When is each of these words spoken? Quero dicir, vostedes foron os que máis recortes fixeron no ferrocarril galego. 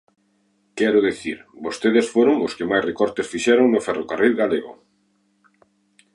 Quero 0.77 0.99
dicir, 1.09 1.37
vostedes 1.65 2.05
foron 2.13 2.35
os 2.45 2.55
que 2.57 2.69
máis 2.71 2.83
recortes 2.89 3.29
fixeron 3.33 3.65
no 3.69 3.83
ferrocarril 3.87 4.33
galego. 4.41 4.73